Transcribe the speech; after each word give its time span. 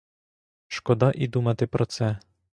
Шкода 0.67 1.11
і 1.15 1.27
думати 1.27 1.67
про 1.67 1.85
це. 1.85 2.19